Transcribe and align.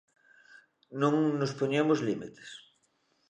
Non 1.01 1.15
nos 1.39 1.55
poñemos 1.59 1.99
límites. 2.07 2.49